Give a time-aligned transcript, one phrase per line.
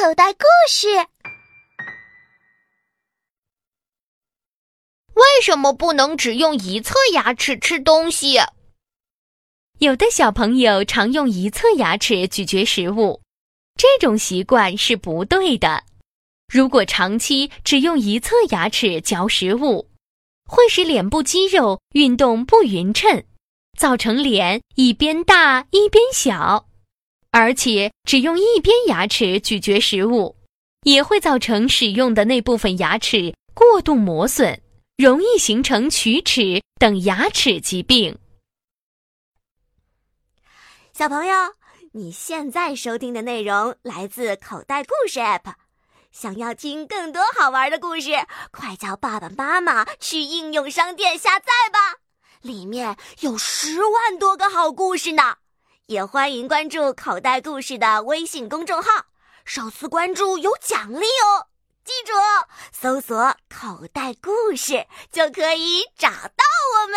[0.00, 0.88] 口袋故事。
[5.12, 8.38] 为什么不能只用一侧牙齿吃东西？
[9.78, 13.20] 有的小朋友常用一侧牙齿咀嚼食物，
[13.76, 15.84] 这种习惯是不对的。
[16.50, 19.90] 如果长期只用一侧牙齿嚼食物，
[20.48, 23.22] 会使脸部肌肉运动不匀称，
[23.78, 26.69] 造成脸一边大一边小。
[27.32, 30.36] 而且，只用一边牙齿咀嚼食物，
[30.82, 34.58] 也会造成使用的那部分牙齿过度磨损，
[34.96, 38.18] 容易形成龋齿等牙齿疾病。
[40.92, 41.34] 小朋友，
[41.92, 45.54] 你现在收听的内容来自口袋故事 App。
[46.10, 48.10] 想要听更多好玩的故事，
[48.50, 51.98] 快叫爸爸妈妈去应用商店下载吧，
[52.42, 55.36] 里面有十万多个好故事呢。
[55.90, 59.06] 也欢迎关注口袋故事的微信公众号，
[59.44, 61.48] 首次关注有奖励哦。
[61.82, 62.12] 记住，
[62.70, 66.44] 搜索“口袋故事”就可以找到
[66.76, 66.89] 我们。